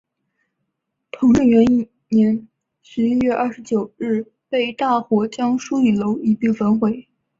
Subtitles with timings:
[1.11, 2.47] 同治元年
[2.81, 7.07] 十一月二十九日被大火将书与楼一并焚毁。